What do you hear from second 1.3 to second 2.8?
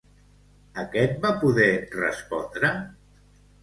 poder respondre?